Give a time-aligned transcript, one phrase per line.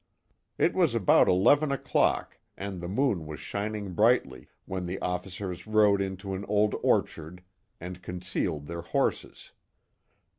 [0.57, 6.01] It was about eleven o'clock, and the moon was shining brightly, when the officers rode
[6.01, 7.43] into an old orchard
[7.79, 9.51] and concealed their horses.